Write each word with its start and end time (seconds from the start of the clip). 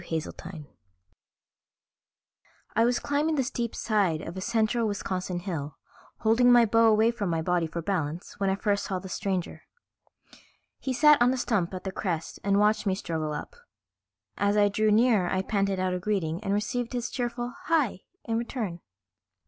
Haseltine_ 0.01 0.65
I 2.75 2.85
was 2.85 2.97
climbing 2.97 3.35
the 3.35 3.43
steep 3.43 3.75
side 3.75 4.21
of 4.21 4.35
a 4.35 4.41
central 4.41 4.87
Wisconsin 4.87 5.37
hill, 5.41 5.77
holding 6.21 6.51
my 6.51 6.65
bow 6.65 6.87
away 6.87 7.11
from 7.11 7.29
my 7.29 7.43
body 7.43 7.67
for 7.67 7.83
balance, 7.83 8.33
when 8.39 8.49
I 8.49 8.55
first 8.55 8.83
saw 8.85 8.97
the 8.97 9.07
stranger. 9.09 9.61
He 10.79 10.91
sat 10.91 11.21
on 11.21 11.31
a 11.31 11.37
stump 11.37 11.71
at 11.75 11.83
the 11.83 11.91
crest 11.91 12.39
and 12.43 12.57
watched 12.59 12.87
me 12.87 12.95
struggle 12.95 13.31
up. 13.31 13.55
As 14.39 14.57
I 14.57 14.69
drew 14.69 14.89
nearer 14.89 15.29
I 15.29 15.43
panted 15.43 15.79
out 15.79 15.93
a 15.93 15.99
greeting 15.99 16.43
and 16.43 16.51
received 16.51 16.93
his 16.93 17.11
cheerful 17.11 17.53
"Hi" 17.65 17.99
in 18.23 18.39
return. 18.39 18.79